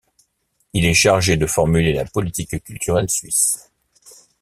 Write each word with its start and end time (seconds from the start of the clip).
Il 0.73 0.83
est 0.87 0.95
chargé 0.95 1.37
de 1.37 1.45
formuler 1.45 1.93
la 1.93 2.05
politique 2.05 2.63
culturelle 2.63 3.07
suisse. 3.07 3.69